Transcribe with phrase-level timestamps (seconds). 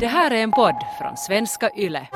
[0.00, 2.08] Det här är en podd från svenska YLE.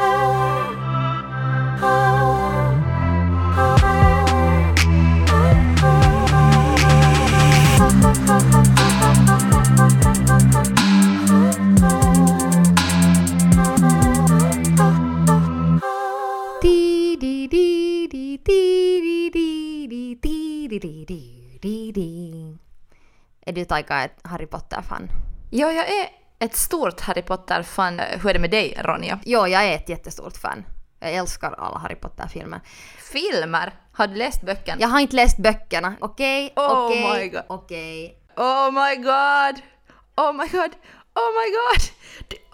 [23.47, 25.09] Är du Taika ett Harry Potter-fan?
[25.51, 27.99] Ja, jag är ett stort Harry Potter-fan.
[27.99, 29.19] Hur är det med dig, Ronja?
[29.25, 30.65] Jo, jag är ett jättestort fan.
[31.01, 32.61] Jag älskar alla Harry Potter-filmer.
[33.13, 33.73] Filmer?
[33.93, 34.81] Har du läst böckerna?
[34.81, 35.95] Jag har inte läst böckerna.
[36.01, 37.43] Okej, Oh okej, my God.
[37.49, 38.19] okej.
[38.37, 39.63] Oh my god!
[40.17, 40.71] Oh my god!
[41.15, 41.83] Oh my god!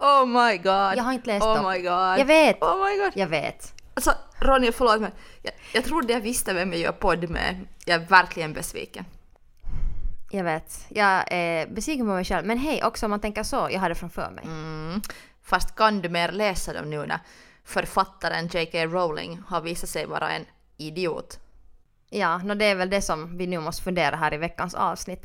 [0.00, 0.98] Oh my god!
[0.98, 1.72] Jag har inte läst oh dem.
[1.72, 2.18] my god!
[2.18, 2.62] Jag vet.
[2.62, 3.12] Oh my god!
[3.14, 3.72] Jag vet.
[3.94, 5.10] Alltså, Ronja, förlåt men
[5.42, 7.66] jag, jag trodde jag visste vem jag gör podd med.
[7.84, 9.04] Jag är verkligen besviken.
[10.30, 10.86] Jag vet.
[10.88, 12.46] Jag är besviken på mig själv.
[12.46, 14.44] Men hej, också om man tänker så, jag har det framför mig.
[14.44, 15.00] Mm.
[15.42, 17.20] Fast kan du mer läsa dem nu när
[17.64, 18.86] författaren J.K.
[18.86, 20.44] Rowling har visat sig vara en
[20.76, 21.38] idiot?
[22.10, 25.24] Ja, no, det är väl det som vi nu måste fundera här i veckans avsnitt.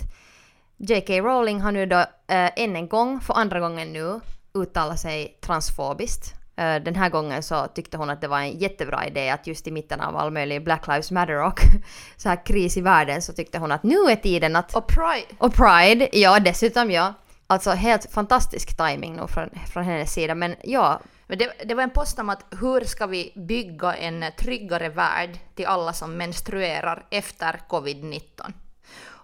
[0.78, 1.14] J.K.
[1.14, 4.20] Rowling har nu då äh, än en gång, för andra gången nu,
[4.54, 6.34] uttalat sig transfobiskt.
[6.56, 9.68] Eh, den här gången så tyckte hon att det var en jättebra idé att just
[9.68, 11.60] i mitten av all möjlig Black Lives Matter och
[12.18, 14.76] så här kris i världen så tyckte hon att nu är tiden att...
[14.76, 15.28] Och Pride!
[15.38, 17.14] Och Pride, ja dessutom ja.
[17.48, 21.84] Alltså helt fantastisk timing nog från, från hennes sida men ja, Men det, det var
[21.84, 27.06] en post om att hur ska vi bygga en tryggare värld till alla som menstruerar
[27.10, 28.54] efter covid-19?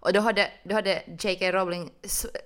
[0.01, 1.51] Och då hade, då hade J.K.
[1.51, 1.91] Rowling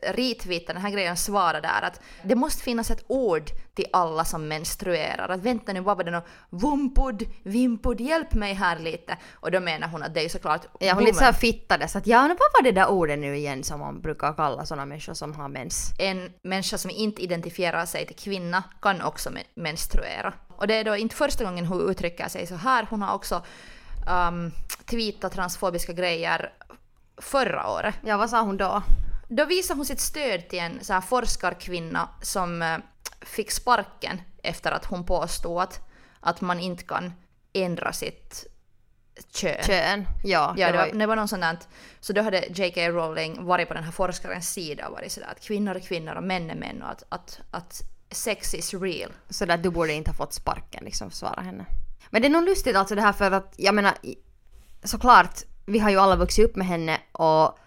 [0.01, 4.25] retweetat den här grejen och svarat där att det måste finnas ett ord till alla
[4.25, 5.29] som menstruerar.
[5.29, 6.21] Att vänta nu, vad var det nu?
[6.49, 9.17] Vumpud, vimpud, hjälp mig här lite.
[9.33, 12.21] Och då menar hon att det är såklart ja hon lite såhär så att ja,
[12.21, 15.49] vad var det där ordet nu igen som man brukar kalla sådana människor som har
[15.49, 15.93] mens?
[15.99, 20.33] en människa som inte identifierar sig till kvinna kan också men- menstruera.
[20.57, 22.88] Och det är då inte första gången hon uttrycker sig så här.
[22.89, 23.43] Hon har också
[24.29, 24.51] um,
[24.85, 26.51] tweetat transfobiska grejer
[27.18, 27.96] förra året.
[28.03, 28.84] Ja, vad sa hon då?
[29.29, 32.78] Då visade hon sitt stöd till en så här forskarkvinna som eh,
[33.22, 35.79] fick sparken efter att hon påstod att,
[36.19, 37.13] att man inte kan
[37.53, 38.46] ändra sitt
[39.31, 39.63] kön.
[39.63, 40.06] Kön.
[40.23, 41.57] Ja, Ja, det var var, det var någon sån där,
[42.00, 42.81] så då hade J.K.
[42.81, 46.23] Rowling varit på den här forskarens sida och varit sådär att kvinnor är kvinnor och
[46.23, 47.81] män är män och att, att, att
[48.12, 49.12] sex is real.
[49.29, 51.66] så där du borde inte ha fått sparken liksom, svara henne.
[52.09, 53.94] Men det är nog lustigt alltså det här för att, jag menar,
[54.84, 57.57] såklart, vi har ju alla vuxit upp med henne och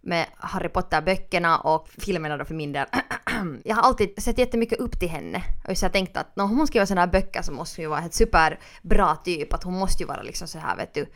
[0.00, 2.86] med Harry Potter-böckerna och filmerna då för min del.
[3.64, 5.42] jag har alltid sett jättemycket upp till henne.
[5.68, 7.88] Och så jag tänkt att när hon skriver sådana här böcker så måste hon ju
[7.88, 9.52] vara ett superbra typ.
[9.52, 11.06] Att hon måste ju vara liksom så här vet du.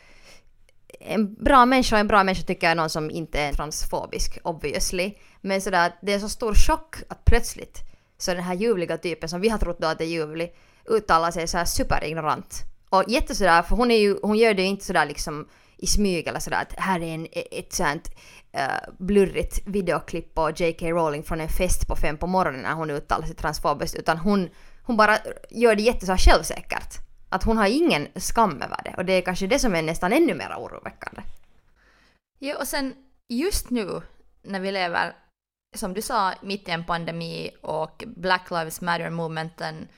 [1.00, 4.38] En bra människa, och en bra människa tycker jag är någon som inte är transfobisk
[4.42, 5.14] obviously.
[5.40, 7.78] Men sådär, det är så stor chock att plötsligt
[8.18, 10.54] så den här ljuvliga typen som vi har trott då att är ljuvlig
[10.86, 12.62] uttalar sig så här superignorant.
[12.88, 15.48] Och jätte sådär, för hon, är ju, hon gör det ju inte sådär liksom
[15.84, 18.10] i smyg eller sådär att här är en, ett sånt
[18.56, 20.90] uh, blurrigt videoklipp på J.K.
[20.90, 24.48] Rowling från en fest på fem på morgonen när hon uttalar sig transfobiskt utan hon,
[24.82, 25.18] hon bara
[25.50, 26.94] gör det jätteså självsäkert.
[27.28, 30.12] Att hon har ingen skam över det och det är kanske det som är nästan
[30.12, 31.22] ännu mer oroväckande.
[32.38, 32.94] Ja, och sen
[33.28, 34.00] just nu
[34.42, 35.12] när vi lever,
[35.76, 39.88] som du sa, mitt i en pandemi och Black Lives Matter-movementen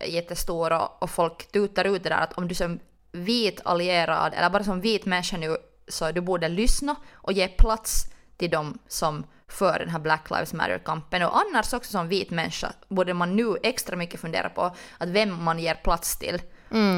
[0.00, 2.80] är jättestor och, och folk tutar ut det där att om du som
[3.14, 5.56] vit allierad eller bara som vit människa nu
[5.88, 10.52] så du borde lyssna och ge plats till dem som för den här Black Lives
[10.52, 11.22] Matter-kampen.
[11.22, 14.62] Och annars också som vit människa borde man nu extra mycket fundera på
[14.98, 16.42] att vem man ger plats till.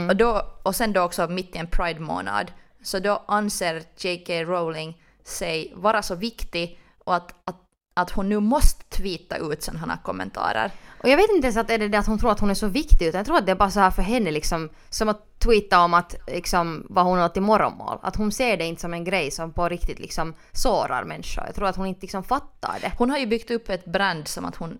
[0.09, 4.32] Och, då, och sen då också mitt i en Pride-månad, så då anser J.K.
[4.32, 7.56] Rowling sig vara så viktig och att, att,
[7.97, 10.71] att hon nu måste tweeta ut sådana kommentarer.
[11.03, 12.55] Och jag vet inte ens att är det det att hon tror att hon är
[12.55, 15.09] så viktig utan jag tror att det är bara så här för henne liksom som
[15.09, 17.99] att tweeta om att liksom vad hon har till morgonmål.
[18.03, 21.45] Att hon ser det inte som en grej som på riktigt liksom sårar människor.
[21.47, 22.93] Jag tror att hon inte liksom fattar det.
[22.99, 24.79] Hon har ju byggt upp ett brand som att hon,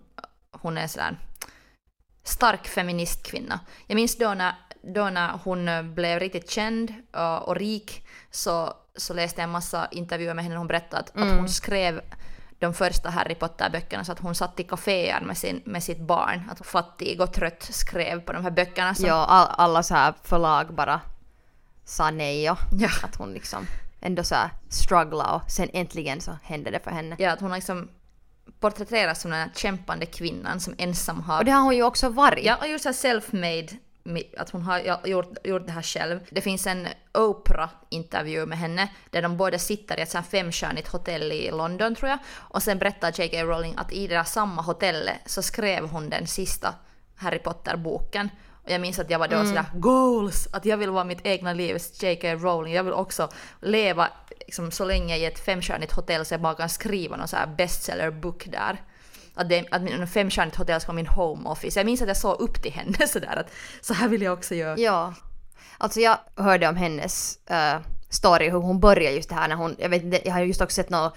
[0.51, 1.17] hon är sådär
[2.23, 3.59] stark feministkvinna.
[3.87, 8.73] Jag minns då när, då när hon eh, blev riktigt känd och, och rik så,
[8.95, 12.01] så läste jag en massa intervjuer med henne och hon berättade att, att hon skrev
[12.59, 16.49] de första Harry Potter-böckerna så att hon satt i kaféer med, sin, med sitt barn.
[16.51, 18.95] Att fattig och trött skrev på de här böckerna.
[18.95, 21.01] Som, Ja, all, alla så här förlag bara
[21.85, 22.89] sa nej och Ja.
[23.03, 23.67] att hon liksom
[24.01, 27.15] ändå så här strugglade och sen äntligen så hände det för henne.
[27.19, 27.89] ja, att hon liksom
[28.59, 31.37] porträtteras som den här kämpande kvinnan som ensam har...
[31.39, 32.45] Och det har hon ju också varit.
[32.45, 33.77] Ja, och just så här self-made
[34.37, 36.19] att hon har gjort, gjort det här själv.
[36.29, 41.51] Det finns en Oprah-intervju med henne där de båda sitter i ett femstjärnigt hotell i
[41.51, 42.19] London tror jag.
[42.35, 43.43] Och sen berättar J.K.
[43.43, 46.75] Rowling att i det där samma hotellet så skrev hon den sista
[47.15, 48.29] Harry Potter-boken.
[48.63, 50.47] Och jag minns att jag var då sådär goals!
[50.53, 52.27] Att jag vill vara mitt egna livs J.K.
[52.27, 52.73] Rowling.
[52.73, 53.29] Jag vill också
[53.61, 57.35] leva liksom, så länge i ett femstjärnigt hotell så jag bara kan skriva någon så
[57.35, 58.81] här bestseller-book där.
[59.37, 61.79] Att, det, att min femstjärnigt hotell ska vara min home office.
[61.79, 63.51] Jag minns att jag såg upp till henne sådär att
[63.81, 64.77] så här vill jag också göra.
[64.77, 65.13] Ja.
[65.77, 69.75] Alltså jag hörde om hennes uh, story, hur hon började just det här när hon,
[69.79, 71.11] jag vet inte, jag har just också sett några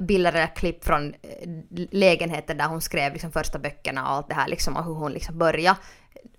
[0.00, 1.48] bilder eller klipp från eh,
[1.90, 5.12] lägenheten där hon skrev liksom första böckerna och allt det här liksom och hur hon
[5.12, 5.78] liksom började.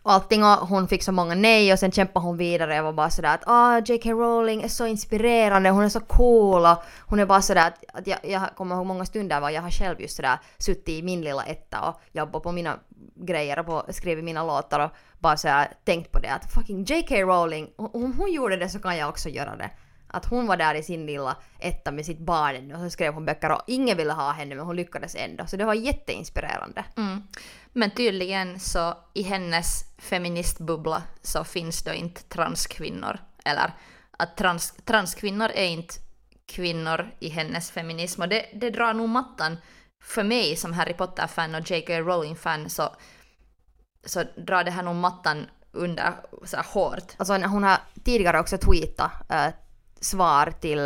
[0.07, 2.75] Och allting och hon fick så många nej och sen kämpade hon vidare.
[2.75, 4.11] Jag var bara sådär att ah, J.K.
[4.11, 8.07] Rowling är så inspirerande, hon är så cool och hon är bara sådär att, att
[8.07, 11.21] jag, jag kommer ihåg många stunder var jag har själv just sådär suttit i min
[11.21, 12.79] lilla etta och jobbat på mina
[13.15, 17.15] grejer och på, skrivit mina låtar och bara sådär tänkt på det att fucking J.K.
[17.15, 19.69] Rowling, om hon gjorde det så kan jag också göra det.
[20.07, 23.25] Att hon var där i sin lilla etta med sitt barn och så skrev hon
[23.25, 25.45] böcker och ingen ville ha henne men hon lyckades ändå.
[25.47, 26.85] Så det var jätteinspirerande.
[26.97, 27.23] Mm.
[27.73, 33.19] Men tydligen så i hennes feministbubbla så finns då inte transkvinnor.
[33.45, 33.73] Eller
[34.17, 35.93] att trans, transkvinnor är inte
[36.45, 38.21] kvinnor i hennes feminism.
[38.21, 39.57] Och det, det drar nog mattan
[40.03, 41.93] för mig som Harry Potter-fan och J.K.
[41.93, 42.95] Rowling-fan så,
[44.05, 46.13] så drar det här nog mattan under
[46.45, 47.15] så här hårt.
[47.17, 49.47] Alltså hon har tidigare också tweetat äh,
[50.01, 50.79] svar till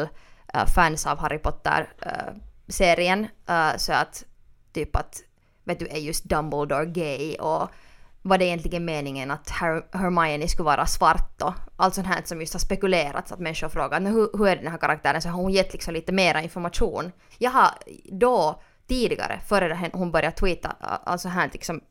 [0.55, 3.27] uh, fans av Harry Potter-serien.
[3.49, 4.25] Uh, så att
[4.73, 5.21] typ att,
[5.63, 7.69] vet du, är just Dumbledore gay och
[8.21, 11.53] var det egentligen meningen att Her Hermione skulle vara svart då?
[11.75, 14.77] Allt sånt här som just har spekulerats att människor frågar hur, hur är den här
[14.77, 15.21] karaktären?
[15.21, 17.11] Så har hon gett liksom lite mera information.
[17.37, 17.69] Jag har
[18.11, 20.69] då tidigare, före hon började tweeta,
[21.03, 21.81] alltså här liksom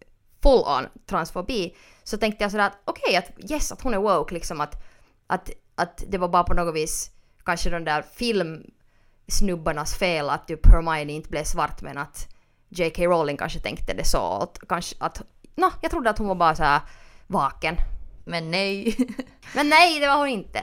[0.43, 3.99] full on transfobi, så tänkte jag sådär att okej, okay, att yes, att hon är
[3.99, 4.83] woke liksom att,
[5.27, 5.51] att,
[5.81, 7.11] att det var bara på något vis
[7.45, 12.29] kanske de där filmsnubbarnas fel att typ Hermione inte blev svart men att
[12.69, 13.05] J.K.
[13.05, 14.19] Rowling kanske tänkte det så.
[14.19, 15.23] Att, kanske, att,
[15.55, 16.81] no, jag trodde att hon var bara så här
[17.27, 17.77] vaken.
[18.25, 18.97] Men nej.
[19.55, 20.63] Men nej, det var hon inte.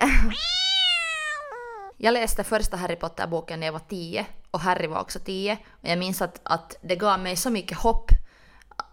[1.97, 5.57] Jag läste första Harry Potter-boken när jag var tio och Harry var också tio.
[5.71, 8.11] Och jag minns att, att det gav mig så mycket hopp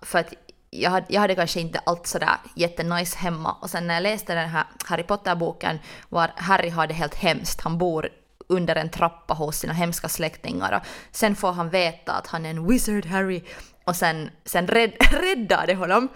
[0.02, 0.34] för att
[0.74, 4.34] jag hade, jag hade kanske inte allt sådär jättenice hemma och sen när jag läste
[4.34, 5.78] den här Harry Potter-boken
[6.08, 7.60] var Harry har det helt hemskt.
[7.60, 8.08] Han bor
[8.48, 10.86] under en trappa hos sina hemska släktingar och
[11.16, 13.42] sen får han veta att han är en wizard Harry
[13.84, 16.08] och sen, sen rädd, räddar det honom.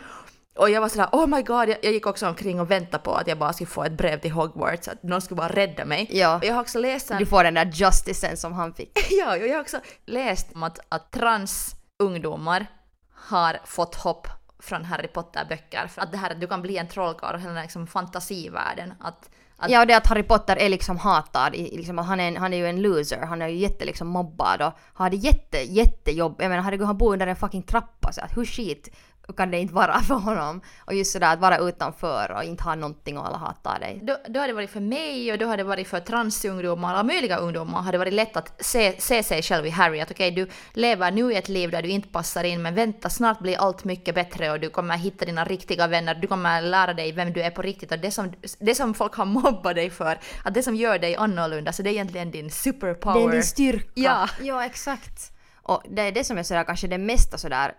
[0.57, 3.15] Och jag var sådär oh my god, jag, jag gick också omkring och väntade på
[3.15, 6.09] att jag bara skulle få ett brev till Hogwarts, att någon skulle bara rädda mig.
[6.11, 6.37] Ja.
[6.37, 7.19] Och jag har också läst en...
[7.19, 8.99] Du får den där justicen som han fick.
[9.11, 12.67] ja, och jag har också läst om att, att transungdomar
[13.15, 14.29] har fått hopp
[14.59, 15.87] från Harry Potter-böcker.
[15.87, 18.95] För att det här att du kan bli en trollkarl och hela liksom fantasivärlden.
[19.01, 19.71] Att, att...
[19.71, 21.53] Ja, och det att Harry Potter är liksom hatad.
[21.53, 23.23] Liksom, han, är en, han är ju en loser.
[23.23, 26.37] Han är ju jätte liksom mobbad och har det jätte, jättejobb.
[26.39, 28.89] Jag menar herregud, han bor under en fucking trappa så att hur skit
[29.33, 30.61] kan det inte vara för honom.
[30.79, 34.01] Och just sådär att vara utanför och inte ha någonting och alla hatar dig.
[34.03, 37.03] Då, då hade det varit för mig och då hade det varit för transungdomar, alla
[37.03, 40.01] möjliga ungdomar, hade det varit lätt att se, se sig själv i Harry.
[40.01, 42.75] Att okej, okay, du lever nu i ett liv där du inte passar in, men
[42.75, 46.63] vänta, snart blir allt mycket bättre och du kommer hitta dina riktiga vänner, du kommer
[46.63, 49.75] lära dig vem du är på riktigt och det som, det som folk har mobbat
[49.75, 53.21] dig för, att det som gör dig annorlunda, så det är egentligen din superpower.
[53.21, 53.91] Det är din styrka.
[53.95, 55.33] Ja, ja exakt.
[55.63, 57.75] Och det är det som är sådär kanske det mesta sådär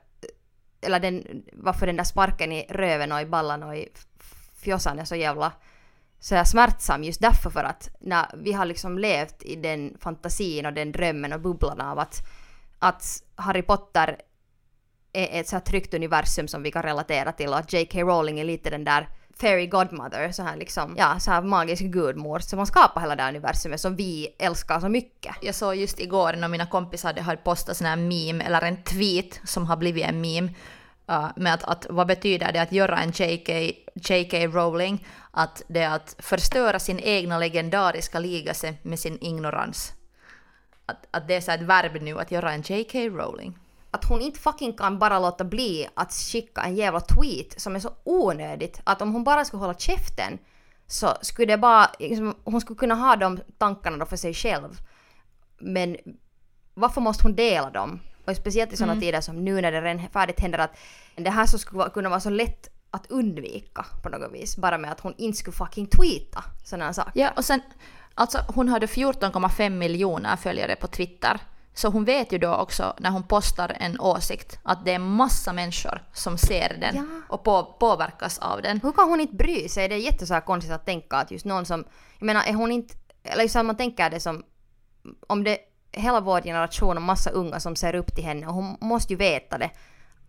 [0.81, 3.87] eller den, varför den där sparken i röven och i ballan och i
[4.55, 5.51] fjossan är så jävla
[6.19, 10.65] så här smärtsam just därför för att när vi har liksom levt i den fantasin
[10.65, 12.21] och den drömmen och bubblan av att,
[12.79, 14.17] att Harry Potter
[15.13, 17.99] är ett så här tryggt universum som vi kan relatera till och att J.K.
[17.99, 22.39] Rowling är lite den där fairy godmother, så här liksom, ja, så här magisk gudmor
[22.39, 25.35] som har skapat hela det här universumet som vi älskar så mycket.
[25.41, 29.39] Jag såg just igår när mina kompisar hade postat sån här meme, eller en tweet
[29.43, 30.53] som har blivit en meme,
[31.09, 33.49] uh, med att, att vad betyder det att göra en JK,
[33.93, 35.05] JK Rowling?
[35.31, 39.93] Att det är att förstöra sin egna legendariska ligase med sin ignorans.
[40.85, 43.57] Att, att det är så ett verb nu, att göra en JK Rowling
[43.91, 47.79] att hon inte fucking kan bara låta bli att skicka en jävla tweet som är
[47.79, 48.81] så onödigt.
[48.83, 50.37] Att om hon bara skulle hålla käften
[50.87, 54.79] så skulle det bara, liksom, hon skulle kunna ha de tankarna då för sig själv.
[55.59, 55.97] Men
[56.73, 57.99] varför måste hon dela dem?
[58.29, 59.01] Och speciellt i sådana mm.
[59.01, 60.77] tider som nu när det redan färdigt händer att
[61.15, 64.57] det här så skulle kunna vara så lätt att undvika på något vis.
[64.57, 67.11] Bara med att hon inte skulle fucking tweeta sådana saker.
[67.15, 67.61] Ja, och sen,
[68.13, 71.39] alltså hon hade 14,5 miljoner följare på Twitter
[71.73, 75.53] Så hon vet ju då också när hon postar en åsikt att det är massa
[75.53, 77.03] människor som ser den Ja.
[77.29, 78.79] och på, påverkas av den.
[78.83, 79.89] Hur kan hon inte bry sig?
[79.89, 81.83] Det är jätte så här konstigt att tänka att just någon som,
[82.19, 84.43] jag menar är hon inte, eller just att man tänker det som,
[85.27, 85.57] om det
[85.99, 89.17] hela vår generation och massa unga som ser upp till henne och hon måste ju
[89.17, 89.71] veta det,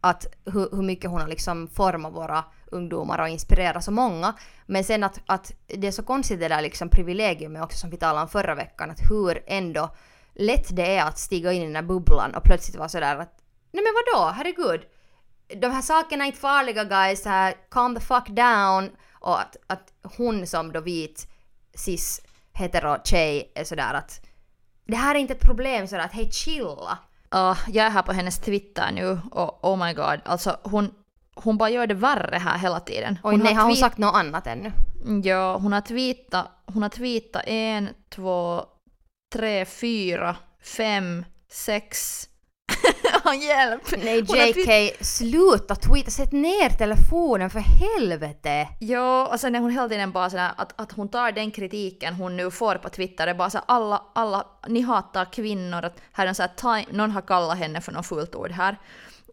[0.00, 4.35] att hur, hur mycket hon har liksom format våra ungdomar och inspirerat så många.
[4.67, 7.97] Men sen att, att det är så konstigt det där liksom privilegiumet också som vi
[7.97, 9.95] talade om förra veckan, att hur ändå
[10.35, 13.43] lätt det är att stiga in i den här bubblan och plötsligt vara sådär att
[13.73, 14.81] nej men vadå, herregud,
[15.57, 18.91] de här sakerna är inte farliga guys, här, calm the fuck down.
[19.12, 21.29] Och att, att hon som då vit
[21.75, 22.21] cis
[22.53, 24.27] hetero tjej är sådär att
[24.91, 26.99] det här är inte ett problem sådär att hej chilla.
[27.31, 30.95] Ja, jag är här på hennes Twitter nu och oh my god, alltså hon,
[31.35, 33.19] hon bara gör det värre här hela tiden.
[33.23, 34.73] Oj nej, har hon sagt något annat ännu?
[35.25, 38.65] Ja, hon har tweetat, hon har tweetat en, två,
[39.33, 42.27] tre, fyra, fem, sex...
[43.41, 43.83] Hjälp!
[44.05, 48.69] Nej JK, sluta tweeta, sätt ner telefonen för helvete!
[48.81, 52.15] Ja, och sen är hon hela tiden bara sådär att, att hon tar den kritiken
[52.15, 56.00] hon nu får på Twitter, det är bara så alla, alla, ni hatar kvinnor, att
[56.12, 58.77] här är så här time, någon har kallat henne för något fult ord här.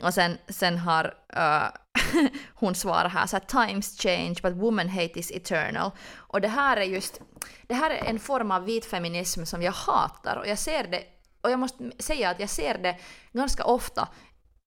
[0.03, 1.05] Och sen, sen har
[1.37, 1.67] uh,
[2.53, 5.91] hon svarat här så här, times change but woman hate is eternal.
[6.15, 7.21] Och det här är just,
[7.67, 11.03] det här är en form av vit feminism som jag hatar och jag ser det,
[11.47, 12.97] och jag måste säga att jag ser det
[13.33, 14.07] ganska ofta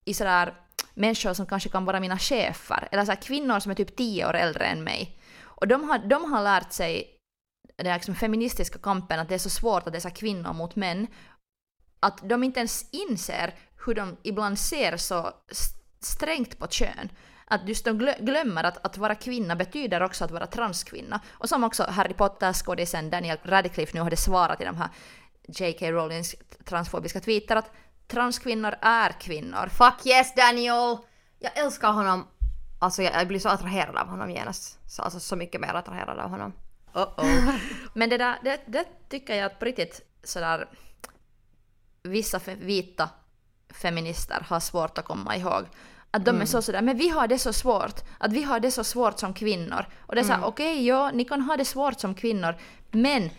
[0.05, 0.55] i sådär
[0.95, 4.29] människor som kanske kan vara mina chefer, eller så här kvinnor som är typ tio
[4.29, 5.19] år äldre än mig.
[5.43, 7.17] Och de har, de har lärt sig
[7.77, 10.53] den liksom feministiska kampen, att det är så svårt att det är så här kvinnor
[10.53, 11.07] mot män,
[12.01, 13.55] att de inte ens inser
[13.87, 15.33] hur de ibland ser så
[16.01, 17.09] strängt på kön.
[17.53, 21.21] Att just de glömmer att, att vara kvinna betyder också att vara transkvinna.
[21.31, 24.89] Och som också Harry Potter-skådisen Daniel Radcliffe nu hade svarat i de här
[25.53, 25.93] J.K.
[25.93, 27.71] Rowlings transfobiska tweetar att
[28.07, 29.69] transkvinnor är kvinnor.
[29.69, 30.97] Fuck yes Daniel!
[31.39, 32.27] Jag älskar honom.
[32.79, 34.79] Alltså jag, jag blir så attraherad av honom genast.
[34.87, 36.53] Så, alltså så mycket mer attraherad av honom.
[36.93, 37.55] Uh-oh.
[37.95, 40.69] Men det där, det, det tycker jag att på riktigt sådär
[42.03, 43.09] vissa fe, vita
[43.69, 45.65] feminister har svårt att komma ihåg.
[46.11, 48.01] Att de är så sådär, men vi har det så svårt.
[48.19, 49.87] Att vi har det så svårt som kvinnor.
[49.99, 52.55] Och det är såhär, okej, ja, ni kan ha det svårt som kvinnor,
[52.91, 53.31] men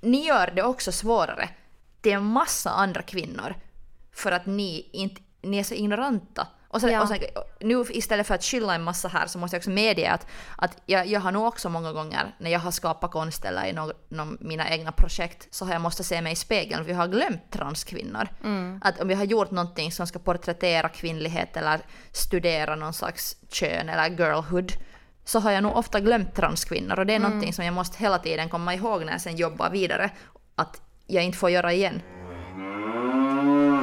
[0.00, 1.48] ni gör det också svårare
[2.00, 3.54] till en massa andra kvinnor
[4.12, 6.46] för att ni, inte, ni är så ignoranta.
[6.68, 7.02] Och sen, Ja.
[7.02, 7.18] och sen,
[7.60, 10.26] nu istället för att skylla en massa här så måste jag också medge att,
[10.56, 13.72] att jag, jag har nog också många gånger när jag har skapat konst eller i
[13.72, 16.98] någon, någon, mina egna projekt så har jag måste se mig i spegeln för jag
[16.98, 18.28] har glömt transkvinnor.
[18.82, 21.80] Att om jag har gjort någonting som ska porträttera kvinnlighet eller
[22.12, 24.72] studera någon slags kön eller girlhood
[25.26, 28.18] så har jag nog ofta glömt transkvinnor och det är någonting som jag måste hela
[28.18, 30.10] tiden komma ihåg när jag sen jobbar vidare
[30.54, 32.02] att jag inte får göra igen.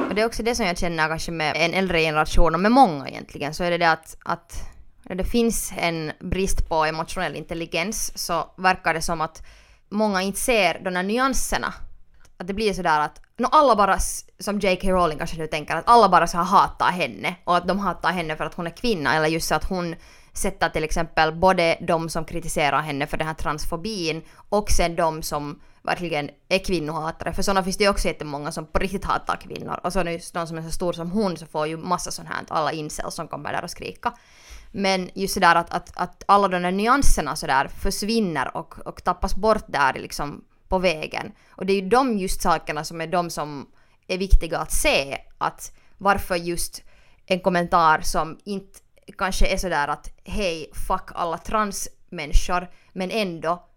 [0.08, 2.72] Och det är också det som jag känner kanske med en äldre generation och med
[2.72, 7.36] många egentligen så är det det att, att när det finns en brist på emotionell
[7.36, 9.42] intelligens så verkar det som att
[9.88, 11.74] många inte ser de här nyanserna.
[12.36, 13.98] Att det blir sådär att no, alla bara,
[14.38, 14.90] som J.K.
[14.90, 18.36] Rowling kanske nu tänker, att alla bara så hatar henne och att de hatar henne
[18.36, 19.94] för att hon är kvinna eller just så att hon
[20.34, 25.22] sätter till exempel både de som kritiserar henne för den här transfobin och sen de
[25.22, 27.32] som verkligen är kvinnohatare.
[27.32, 29.80] För sådana finns det ju också jättemånga som på riktigt hatar kvinnor.
[29.82, 32.10] Och så är just någon som är så stor som hon så får ju massa
[32.10, 34.12] sånt här, alla incels som kommer där och skrika.
[34.72, 39.36] Men just sådär att, att, att alla de där nyanserna sådär försvinner och, och tappas
[39.36, 41.32] bort där liksom på vägen.
[41.48, 43.66] Och det är ju de just sakerna som är de som
[44.08, 45.18] är viktiga att se.
[45.38, 46.82] Att varför just
[47.26, 48.78] en kommentar som inte
[49.18, 53.68] kanske är sådär att hej, fuck alla transmänniskor, men ändå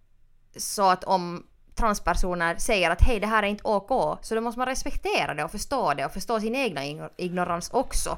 [0.58, 1.44] så att om
[1.76, 5.44] transpersoner säger att hej det här är inte OK, så då måste man respektera det
[5.44, 8.18] och förstå det och förstå sin egna ignorans också.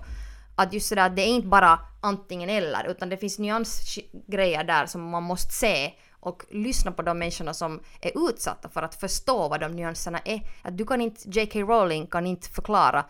[0.56, 4.86] Att just sådär att det är inte bara antingen eller utan det finns nyansgrejer där
[4.86, 9.50] som man måste se och lyssna på de människorna som är utsatta för att förstå
[9.50, 10.42] vad de nyanserna är.
[10.62, 11.60] Att du kan inte, J.K.
[11.60, 13.06] Rowling kan inte förklara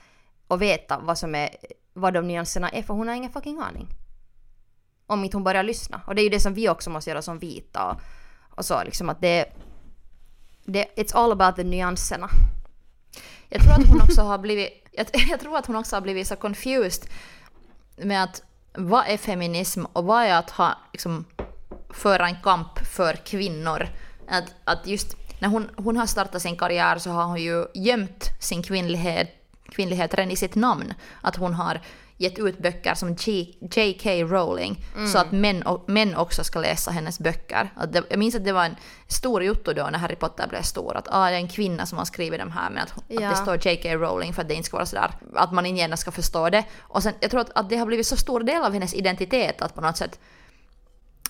[0.47, 1.49] och veta vad som är,
[1.99, 3.87] vad de nyanserna är för hon har ingen fucking aning.
[5.07, 6.01] Om inte hon börjar lyssna.
[6.07, 8.01] Och det är ju det som vi också måste göra som vita och,
[8.57, 9.45] och så liksom att det,
[10.65, 12.29] det It's all about the nyanserna.
[13.49, 16.27] Jag tror att hon också har blivit, jag, jag tror att hon också har blivit
[16.27, 17.09] så confused
[17.97, 21.25] med att vad är feminism och vad är att ha, liksom,
[21.89, 23.87] föra en kamp för kvinnor?
[24.27, 28.29] Att, att just när hon, hon har startat sin karriär så har hon ju gömt
[28.39, 29.38] sin kvinnlighet,
[29.69, 30.93] kvinnlighet redan i sitt namn.
[31.21, 31.81] Att hon har
[32.19, 33.15] gett ut böcker som
[33.75, 34.09] J.K.
[34.09, 37.73] Rowling så att män, och, män också ska läsa hennes böcker.
[37.75, 38.75] Att det, jag minns att det var en
[39.07, 41.97] stor jotto då när Harry Potter blev stor, att ah, det är en kvinna som
[41.97, 43.27] har skrivit de här men att, Ja.
[43.27, 43.89] att det står J.K.
[43.89, 46.63] Rowling för att det inte ska vara sådär, att man inte gärna ska förstå det.
[46.79, 49.61] Och sen, jag tror att, att det har blivit så stor del av hennes identitet
[49.61, 50.19] att på något sätt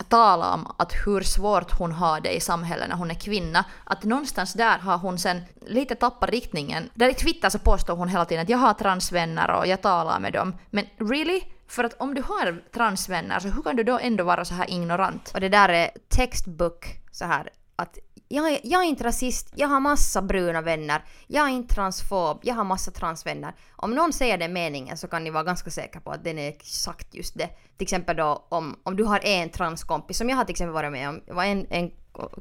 [0.08, 3.66] tala om att hur svårt hon har det i samhället när hon är kvinna.
[3.84, 6.90] Att någonstans där har hon sen lite tappat riktningen.
[6.94, 10.20] Där i Twitter så påstår hon hela tiden att jag har transvänner och jag talar
[10.20, 10.56] med dem.
[10.70, 11.42] Men really?
[11.68, 14.70] För att om du har transvänner så hur kan du då ändå vara så här
[14.70, 15.32] ignorant?
[15.34, 17.98] Och det där är textbook så här att
[18.32, 22.40] jag är, jag är inte rasist, jag har massa bruna vänner, jag är inte transfob,
[22.44, 23.56] jag har massa transvänner.
[23.72, 26.50] Om någon säger den meningen så kan ni vara ganska säkra på att den är
[26.50, 27.48] exakt just det.
[27.48, 30.92] Till exempel då om, om du har en transkompis, som jag har till exempel varit
[30.92, 31.92] med om, det var en, en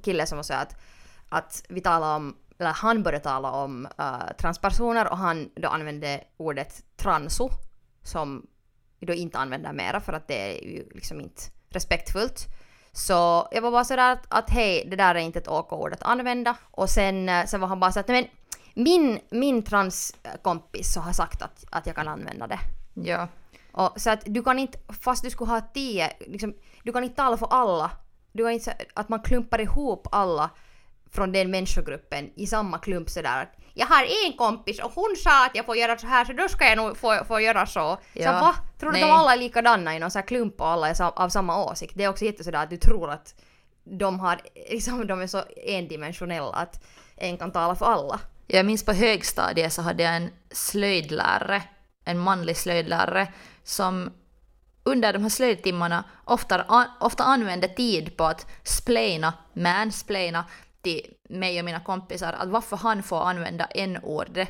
[0.02, 0.76] kille som sa att,
[1.28, 6.24] att vi talade om, eller han började tala om uh, transpersoner och han då använde
[6.36, 7.50] ordet transo
[8.02, 8.46] som
[8.98, 12.46] vi då inte använder mera för att det är ju liksom inte respektfullt.
[12.92, 16.02] Så jag var bara sådär att, att hej, det där är inte ett OK-ord att
[16.02, 16.56] använda.
[16.70, 21.00] Och sen, eh, sen var han bara så att nej, men min, min transkompis så
[21.00, 22.58] har sagt att, att jag kan använda det.
[22.94, 23.28] Ja.
[23.72, 27.16] Och, så att du kan inte, fast du skulle ha tio, liksom, du kan inte
[27.16, 27.90] tala för alla.
[28.32, 30.50] Du kan inte, att man klumpar ihop alla
[31.12, 35.46] från den människogruppen i samma klump sådär att jag har en kompis och hon sa
[35.46, 37.98] att jag får göra så här så då ska jag nog få, få göra så.
[38.12, 38.32] Ja.
[38.32, 38.54] Så va?
[38.80, 41.22] Tror du att de alla är likadana i någon sån här klump och alla är
[41.22, 41.92] av samma åsikt?
[41.96, 43.34] Det är också jättesådär att du tror att
[43.84, 46.84] de, har, liksom, de är så endimensionella att
[47.16, 48.20] en kan tala för alla.
[48.46, 51.62] Jag minns på högstadiet så hade jag en slöjdlärare,
[52.04, 53.32] en manlig slöjdlärare,
[53.64, 54.10] som
[54.82, 60.44] under de här slöjdtimmarna ofta, ofta använde tid på att splaina, mansplaina
[60.82, 64.48] till mig och mina kompisar att varför han får använda n-ordet.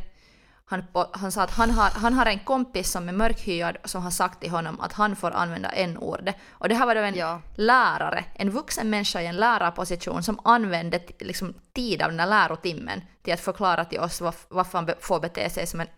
[0.71, 4.03] Han, på- han sa att han har, han har en kompis som är mörkhyad som
[4.03, 6.37] har sagt till honom att han får använda n-ordet.
[6.51, 7.41] Och det här var då en Ja.
[7.55, 13.03] lärare, en vuxen människa i en lärarposition som använde liksom, tid av den här lärotimmen
[13.23, 15.89] till att förklara till oss varf- varför han får bete sig som en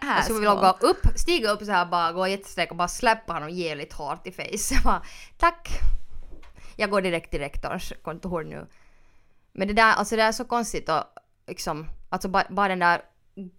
[0.00, 3.32] Jag skulle vilja gå upp, stiga upp så här bara, gå jättesträck och bara släppa
[3.32, 4.80] honom jävligt hårt i face.
[4.84, 5.02] Bara,
[5.38, 5.68] tack!
[6.76, 8.66] Jag går direkt till rektorns kontor nu.
[9.52, 11.04] Men det där, alltså det är så konstigt och
[11.46, 13.02] liksom, alltså bara, bara den där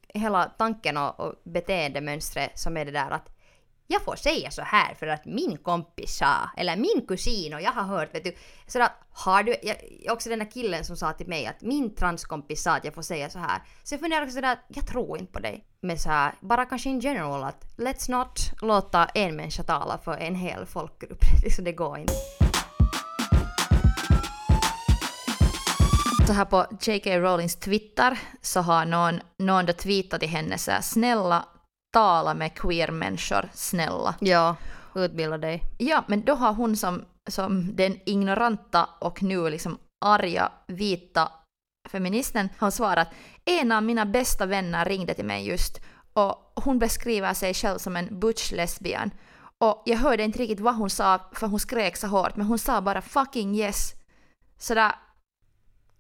[0.08, 3.30] hela tanken och, och beteendemönstret som är det där att
[3.88, 7.72] jag får säga så här för att min kompis sa, eller min kusin och jag
[7.72, 8.36] har hört, vet du.
[8.68, 9.76] Så har du, jag,
[10.10, 13.02] också den där killen som sa till mig att min transkompis sa att jag får
[13.02, 13.62] säga så här.
[13.84, 15.65] Så jag funderar också sådär, jag tror inte på dig.
[15.82, 20.17] Men så här, bara kanske in general att let's not låta en människa tala för
[20.17, 21.24] en hel folkgrupp.
[21.56, 22.13] Så det går inte.
[26.28, 27.20] Så här på J.K.
[27.20, 31.46] Rowlings Twitter så har någon, någon då tweetat till henne så här, snälla
[31.94, 34.16] tala med queer-människor, snälla.
[34.20, 34.56] Ja,
[34.96, 35.64] utbilda dig.
[35.78, 41.32] Ja, men då har hon som, som den ignoranta och nu liksom arga vita
[41.90, 43.08] feministen har svarat
[43.46, 45.82] en av mina bästa vänner ringde till mig just
[46.14, 49.12] och hon beskriver sig själv som en butch lesbian.
[49.58, 52.60] Och jag hörde inte riktigt vad hon sa för hon skrek så hårt men hon
[52.60, 53.94] sa bara fucking yes.
[54.58, 54.96] Sådär,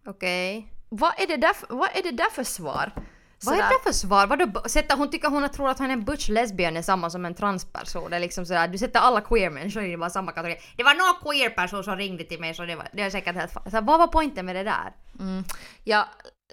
[0.05, 0.73] Okej.
[0.89, 2.91] vad är det där för, vad är det där för svar?
[3.45, 4.27] Vad är Sådär- det för svar?
[4.27, 7.25] Vadå, sätter hon tycker hon tror att han är en butch lesbian är samma som
[7.25, 8.09] en transperson?
[8.09, 10.57] Det är liksom sådär, du sätter alla queer-människor i bara samma kategori.
[10.77, 13.51] Det var någon queer-person som ringde till mig så det var, det är säkert helt
[13.51, 14.93] så Vad var poängen med det där?
[15.19, 15.43] Mm.
[15.83, 16.05] Jag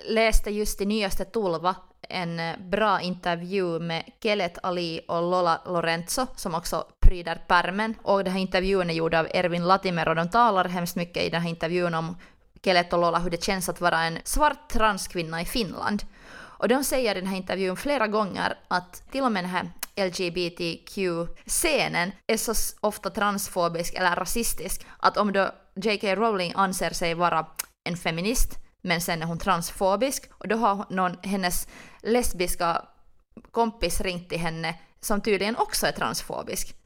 [0.09, 1.77] läste just i nyaste Tulva
[2.09, 7.95] en eh, bra intervju med Kelet Ali och Lola Lorenzo som också pryder pärmen.
[8.03, 11.31] Och den här intervjun är gjord av Ervin Latimer och de talar hemskt mycket i
[11.31, 12.17] den här intervjun om
[12.65, 16.03] Kelet och Lola hur det känns att vara en svart transkvinna i Finland.
[16.33, 19.71] Och de säger i den här intervjun flera gånger att till och med den här
[19.97, 26.15] LGBTQ-scenen är så ofta transfobisk eller rasistisk att om då J.K.
[26.15, 27.47] Rowling anser sig vara
[27.85, 31.69] en feminist men sen är hon transfobisk och då har någon, hennes
[32.03, 32.85] lesbiska
[33.51, 36.77] kompis ringt till henne som tydligen också är transfobisk.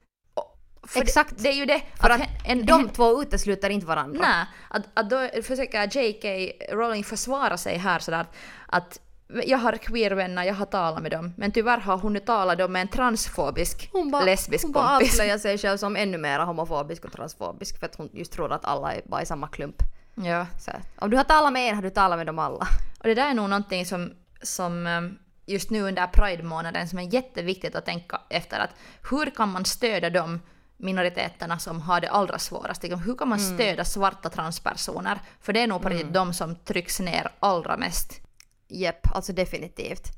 [0.94, 1.36] Exakt.
[1.36, 1.82] Det, det är ju det.
[2.00, 4.20] För att hen- en, de två utesluter inte varandra.
[4.20, 6.28] Nej, att, att då försöker J.K.
[6.76, 8.34] Rowling försvara sig här sådär att,
[8.66, 9.00] att
[9.44, 12.82] jag har queervänner, jag har talat med dem, men tyvärr har hon nu talat med
[12.82, 15.08] en transfobisk Hon bara, lesbisk hon bara kompis.
[15.10, 18.64] avslöjar sig själv som ännu mer homofobisk och transfobisk för att hon just tror att
[18.64, 19.76] alla är bara i samma klump.
[20.14, 20.46] Ja.
[20.60, 22.66] Så, att om du har talat med en har du talat med dem alla.
[22.98, 27.14] Och det där är nog någonting som, som um, just nu under Pride-månaden som är
[27.14, 28.70] jätteviktigt att tänka efter att
[29.10, 30.40] hur kan man stödja de
[30.76, 32.82] minoriteterna som har det allra svårast?
[32.82, 35.18] Liksom, Hur kan man stödja svarta transpersoner?
[35.40, 38.20] För det är nog på riktigt de som trycks ner allra mest.
[38.68, 40.08] Jepp, alltså definitivt.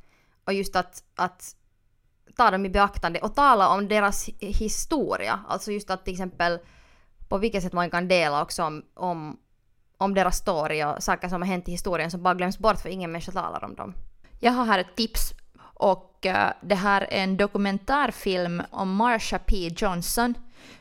[0.45, 1.57] Och just att, att
[2.37, 5.41] ta dem i beaktande och tala om deras historia.
[5.49, 6.59] Alltså just att till exempel
[7.29, 9.39] på vilket sätt man kan dela också om, om,
[9.99, 12.89] om deras story och saker som har hänt i historien som bara glöms bort för
[12.89, 13.95] ingen människa talar om dem.
[14.41, 15.33] Jag har här ett tips
[15.79, 19.71] och uh, det här är en dokumentärfilm om Marsha P.
[19.77, 20.35] Johnson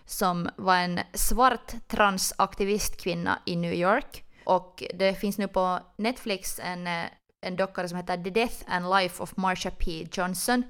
[0.05, 4.23] som var en svart transaktivistkvinna i New York.
[4.45, 7.03] Och det finns nu på Netflix en, eh,
[7.41, 10.07] en dockare som heter The Death and Life of Marsha P.
[10.11, 10.63] Johnson.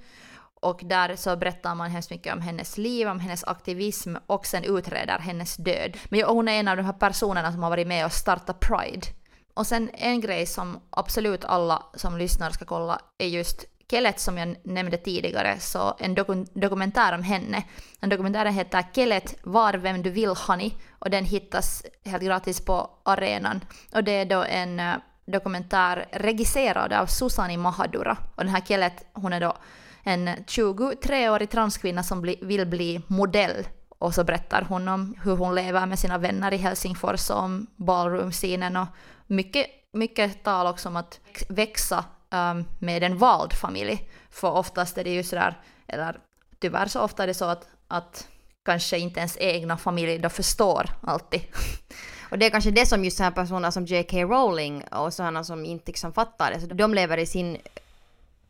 [0.62, 4.63] Och där så berättar man hemskt mycket om hennes liv, om hennes aktivism och sen
[4.63, 5.97] utreder hennes död.
[6.10, 9.08] Men hon är en av de här personerna som har varit med och startat Pride.
[9.54, 14.37] Och sen en grej som absolut alla som lyssnar ska kolla är just Kelet som
[14.37, 17.63] jag nämnde tidigare, så en doku dokumentär om henne.
[17.99, 22.89] Den dokumentären heter Kelet Var vem du vill honey och den hittas helt gratis på
[23.03, 23.61] arenan.
[23.93, 24.95] Och det är då en eh,
[25.25, 28.17] dokumentär regisserad av Susani Mahadura.
[28.35, 29.57] Och den här Kelet hon är då
[30.03, 33.67] en 23-årig transkvinna som bli, vill bli modell.
[33.89, 37.67] Och så berättar hon om hur hon lever med sina vänner i Helsingfors och om
[37.75, 38.87] ballroom-scenen och
[39.27, 41.19] mycket, mycket tal också om att
[41.49, 44.09] växa um, med en vald familj.
[44.29, 46.17] För oftast är det ju sådär, eller
[46.59, 48.27] tyvärr så ofta är det så att, att
[48.65, 51.41] kanske inte ens egna familj då förstår alltid.
[52.29, 54.23] Och det är kanske det som just sådana personer som J.K.
[54.23, 57.57] Rowling och sådana som inte liksom fattar det, så de lever i sin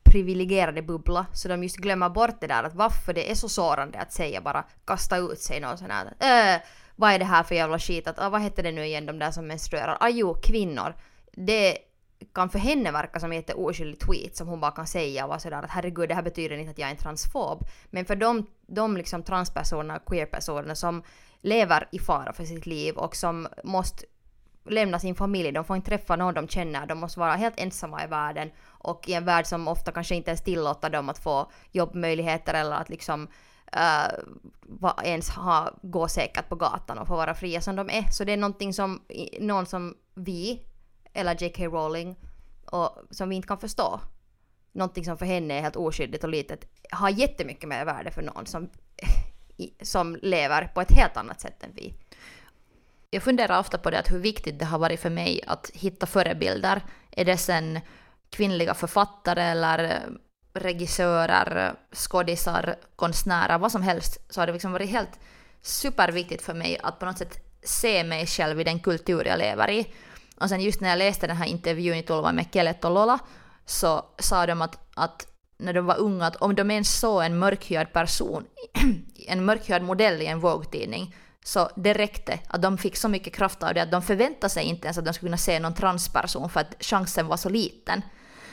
[0.03, 3.99] privilegierade bubbla, så de just glömmer bort det där att varför det är så sårande
[3.99, 6.05] att säga bara kasta ut sig någon sån här
[6.55, 6.61] äh,
[6.95, 9.19] vad är det här för jävla skit, att, ah, vad hette det nu igen de
[9.19, 10.93] där som menstruerar, ah jo, kvinnor.
[11.31, 11.77] Det
[12.33, 15.39] kan för henne verka som en jätteoskyldig tweet som hon bara kan säga och vara
[15.39, 17.63] sådär att herregud det här betyder inte att jag är en transfob.
[17.89, 21.03] Men för de, de liksom transpersonerna, queerpersonerna som
[21.41, 24.05] lever i fara för sitt liv och som måste
[24.69, 28.03] lämna sin familj, de får inte träffa någon de känner, de måste vara helt ensamma
[28.03, 31.51] i världen och i en värld som ofta kanske inte ens tillåter dem att få
[31.71, 33.27] jobbmöjligheter eller att liksom
[33.75, 38.11] uh, ens ha, gå säkert på gatan och få vara fria som de är.
[38.11, 39.01] Så det är någonting som
[39.39, 40.61] någon som vi
[41.15, 41.65] eller J.K.
[41.65, 42.15] Rowling
[42.65, 43.99] och som vi inte kan förstå.
[44.71, 48.45] Någonting som för henne är helt oskyldigt och litet har jättemycket mer värde för någon
[48.45, 48.69] som,
[49.81, 51.93] som lever på ett helt annat sätt än vi.
[53.09, 56.05] Jag funderar ofta på det att hur viktigt det har varit för mig att hitta
[56.05, 56.81] förebilder.
[57.11, 57.79] Är det sen
[58.29, 59.99] kvinnliga författare eller eh,
[60.53, 65.19] regissörer, skådisar, konstnärer, vad som helst, så har det liksom varit helt
[65.61, 69.69] superviktigt för mig att på något sätt se mig själv i den kultur jag lever
[69.69, 69.93] i.
[70.41, 73.19] Och sen just när jag läste den här intervjun i Tulva med Kellet och Lola
[73.65, 77.39] så sa de att, att när de var unga att om de ens såg en
[77.39, 78.45] mörkhyad person,
[79.27, 83.63] en mörkhyad modell i en Vogue-tidning så det räckte att de fick så mycket kraft
[83.63, 86.49] av det att de förväntade sig inte ens att de skulle kunna se någon transperson
[86.49, 88.01] för att chansen var så liten.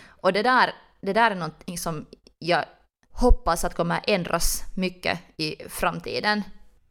[0.06, 2.06] Och det där, det där är någonting som
[2.38, 2.64] jag
[3.10, 6.42] hoppas att kommer ändras mycket i framtiden.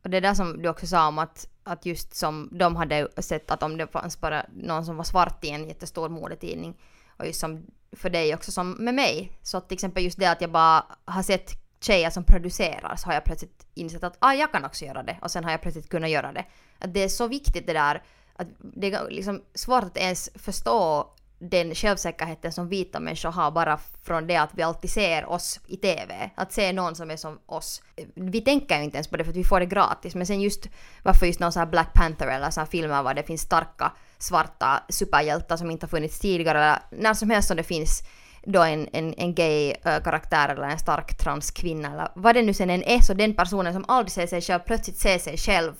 [0.03, 3.51] Och det där som du också sa om att att just som de hade sett
[3.51, 6.77] att om det fanns bara någon som var svart i en jättestor modetidning
[7.17, 9.31] och just som för dig också som med mig.
[9.41, 13.07] Så att till exempel just det att jag bara har sett tjejer som producerar så
[13.07, 15.61] har jag plötsligt insett att ah, jag kan också göra det och sen har jag
[15.61, 16.45] plötsligt kunnat göra det.
[16.79, 18.03] Att det är så viktigt det där
[18.35, 23.79] att det är liksom svårt att ens förstå den självsäkerheten som vita människor har bara
[24.03, 26.31] från det att vi alltid ser oss i TV.
[26.35, 27.81] Att se någon som är som oss.
[28.15, 30.15] Vi tänker ju inte ens på det för att vi får det gratis.
[30.15, 30.69] Men sen just
[31.03, 33.91] varför just någon sån här Black Panther eller sån här filmer var det finns starka
[34.17, 36.57] svarta superhjältar som inte har funnits tidigare.
[36.57, 38.03] Eller när som helst som det finns
[38.43, 42.69] då en, en, en gay karaktär eller en stark transkvinna eller vad det nu sen
[42.69, 45.73] än är så den personen som aldrig ser sig själv plötsligt ser sig själv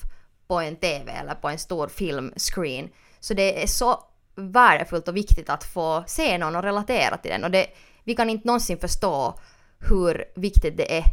[0.47, 2.89] på en TV eller på en stor filmscreen.
[3.19, 7.43] Så det är så värdefullt och viktigt att få se någon och relatera till den.
[7.43, 7.67] Och det,
[8.03, 9.39] vi kan inte någonsin förstå
[9.79, 11.03] hur viktigt det är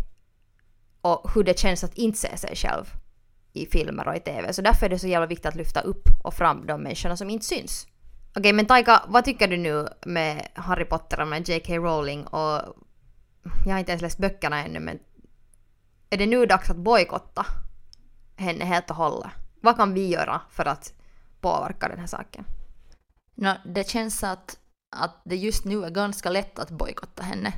[1.00, 2.84] och hur det känns att inte se sig själv
[3.52, 4.52] i filmer och i TV.
[4.52, 7.30] Så därför är det så jävla viktigt att lyfta upp och fram de människorna som
[7.30, 7.86] inte syns.
[8.30, 11.76] Okej, okay, men Taika, vad tycker du nu med Harry Potter och med J.K.
[11.76, 12.76] Rowling och
[13.66, 14.98] jag har inte ens läst böckerna ännu men
[16.10, 17.46] är det nu dags att bojkotta
[18.36, 19.30] henne helt och hållet?
[19.60, 20.92] Vad kan vi göra för att
[21.40, 22.44] påverka den här saken?
[23.40, 24.58] No, det känns att,
[24.96, 27.52] att det just nu är ganska lätt att bojkotta henne.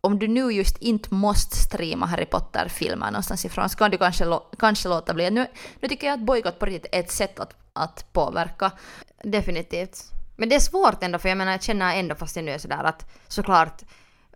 [0.00, 4.38] Om du nu just inte måste streama Harry Potter-filmer någonstans ifrån så kan du kanske,
[4.58, 5.30] kanske låta bli.
[5.30, 5.46] Nu,
[5.80, 8.72] nu tycker jag att bojkott på riktigt är ett sätt att, att påverka.
[9.22, 10.04] Definitivt.
[10.36, 12.58] Men det är svårt ändå för jag menar jag känner ändå fast jag nu är
[12.58, 13.82] sådär att såklart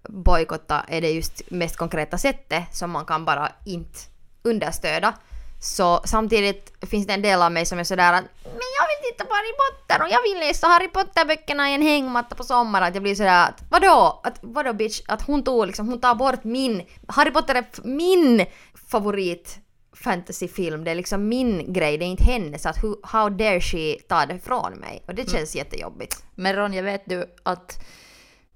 [0.09, 3.99] bojkotta är det just mest konkreta sättet som man kan bara inte
[4.43, 5.15] understöda.
[5.61, 9.13] Så samtidigt finns det en del av mig som är sådär att men jag vill
[9.13, 12.89] titta på Harry Potter och jag vill läsa Harry Potter-böckerna i en hängmatta på sommaren.
[12.89, 14.21] Att jag blir sådär att vadå?
[14.25, 15.01] Att, vadå bitch?
[15.07, 18.47] Att hon tog liksom, hon tar bort min, Harry Potter är min
[18.91, 19.59] favorit
[19.93, 20.85] fantasyfilm.
[20.85, 22.67] Det är liksom min grej, det är inte hennes.
[22.67, 25.05] Att who, how dare she ta det från mig?
[25.07, 26.25] Och det känns jättejobbigt.
[26.35, 27.85] Men Ronja, vet du att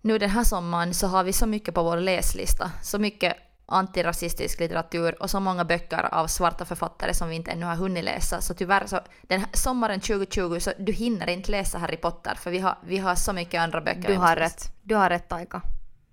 [0.00, 3.36] nu den här sommaren så har vi så mycket på vår läslista, så mycket
[3.72, 8.04] antirasistisk litteratur och så många böcker av svarta författare som vi inte ännu har hunnit
[8.04, 8.40] läsa.
[8.40, 12.50] Så tyvärr så den här sommaren 2020 så du hinner inte läsa Harry Potter för
[12.50, 14.08] vi har, vi har så mycket andra böcker.
[14.08, 14.46] Du har läsa.
[14.46, 14.72] rätt.
[14.82, 15.62] Du har rätt Taika.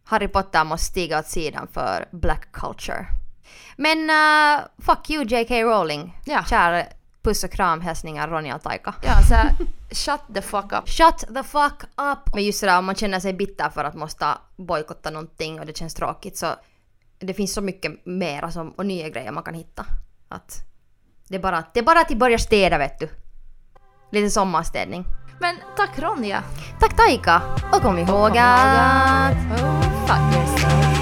[0.03, 3.05] Harry Potter måste stiga åt sidan för black culture.
[3.77, 5.61] Men uh, fuck you J.K.
[5.63, 6.19] Rowling.
[6.25, 6.43] Ja.
[6.43, 6.87] Kär
[7.21, 8.95] puss och kram hälsningar Ronja och Taika.
[9.01, 9.51] Ja, så här,
[9.91, 10.89] shut the fuck up.
[10.89, 12.33] Shut the fuck up!
[12.33, 15.77] Men just sådär om man känner sig bitter för att måste bojkotta någonting och det
[15.77, 16.47] känns tråkigt så
[17.19, 19.85] det finns så mycket mera som, och nya grejer man kan hitta.
[20.27, 20.65] Att
[21.27, 23.09] det är bara, det är bara att börja städa vet du.
[24.11, 25.05] Lite sommarstädning.
[25.39, 26.43] Men tack Ronja!
[26.79, 27.41] Tack Taika!
[27.73, 29.31] Och kom ihåg att...
[29.31, 30.99] Oh, fuck yourself.